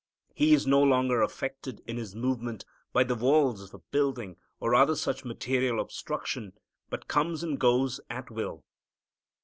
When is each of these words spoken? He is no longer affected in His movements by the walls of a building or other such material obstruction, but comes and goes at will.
He 0.33 0.55
is 0.55 0.65
no 0.65 0.81
longer 0.81 1.21
affected 1.21 1.83
in 1.85 1.97
His 1.97 2.15
movements 2.15 2.65
by 2.91 3.03
the 3.03 3.13
walls 3.13 3.61
of 3.61 3.71
a 3.75 3.85
building 3.91 4.35
or 4.59 4.73
other 4.73 4.95
such 4.95 5.23
material 5.23 5.79
obstruction, 5.79 6.53
but 6.89 7.07
comes 7.07 7.43
and 7.43 7.59
goes 7.59 8.01
at 8.09 8.31
will. 8.31 8.63